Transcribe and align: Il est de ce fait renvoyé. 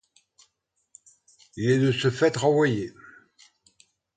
Il 1.57 1.69
est 1.69 1.77
de 1.77 1.91
ce 1.91 2.09
fait 2.09 2.35
renvoyé. 2.35 2.91